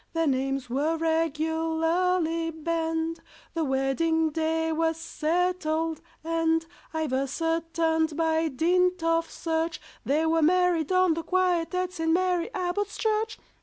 Their 0.13 0.25
names 0.25 0.67
were 0.67 0.97
regularly 0.97 2.49
banned, 2.49 3.19
The 3.53 3.63
wedding 3.63 4.31
day 4.31 4.71
was 4.71 4.97
settled, 4.97 6.01
and 6.23 6.65
I've 6.91 7.13
ascertained 7.13 8.17
by 8.17 8.47
dint 8.47 9.03
of 9.03 9.29
search 9.29 9.79
They 10.03 10.25
were 10.25 10.41
married 10.41 10.91
on 10.91 11.13
the 11.13 11.21
quiet 11.21 11.75
at 11.75 11.93
St. 11.93 12.09
Mary 12.11 12.49
Abbot's 12.51 12.97
Church. 12.97 13.37